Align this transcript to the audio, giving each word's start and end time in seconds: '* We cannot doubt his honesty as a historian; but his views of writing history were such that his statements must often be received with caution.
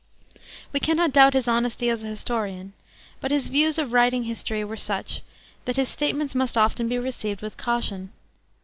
'* 0.37 0.73
We 0.73 0.79
cannot 0.79 1.11
doubt 1.13 1.35
his 1.35 1.47
honesty 1.47 1.87
as 1.87 2.03
a 2.03 2.07
historian; 2.07 2.73
but 3.19 3.29
his 3.29 3.49
views 3.49 3.77
of 3.77 3.93
writing 3.93 4.23
history 4.23 4.63
were 4.63 4.75
such 4.75 5.21
that 5.65 5.75
his 5.77 5.89
statements 5.89 6.33
must 6.33 6.57
often 6.57 6.87
be 6.89 6.97
received 6.97 7.43
with 7.43 7.55
caution. 7.55 8.11